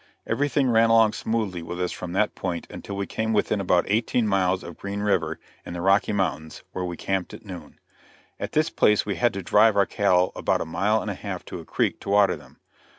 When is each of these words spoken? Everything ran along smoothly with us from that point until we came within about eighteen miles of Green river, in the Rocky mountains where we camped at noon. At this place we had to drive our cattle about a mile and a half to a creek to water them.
Everything 0.25 0.67
ran 0.71 0.89
along 0.89 1.13
smoothly 1.13 1.61
with 1.61 1.79
us 1.79 1.91
from 1.91 2.11
that 2.13 2.33
point 2.33 2.65
until 2.71 2.95
we 2.97 3.05
came 3.05 3.33
within 3.33 3.61
about 3.61 3.85
eighteen 3.87 4.27
miles 4.27 4.63
of 4.63 4.79
Green 4.79 5.01
river, 5.01 5.39
in 5.63 5.73
the 5.73 5.79
Rocky 5.81 6.11
mountains 6.11 6.63
where 6.71 6.83
we 6.83 6.97
camped 6.97 7.35
at 7.35 7.45
noon. 7.45 7.79
At 8.39 8.53
this 8.53 8.71
place 8.71 9.05
we 9.05 9.17
had 9.17 9.31
to 9.33 9.43
drive 9.43 9.77
our 9.77 9.85
cattle 9.85 10.31
about 10.35 10.59
a 10.59 10.65
mile 10.65 11.03
and 11.03 11.11
a 11.11 11.13
half 11.13 11.45
to 11.45 11.59
a 11.59 11.65
creek 11.65 11.99
to 11.99 12.09
water 12.09 12.35
them. 12.35 12.57